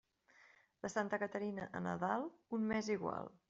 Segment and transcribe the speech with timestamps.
[0.85, 2.27] De santa Caterina a Nadal,
[2.59, 3.31] un mes igual.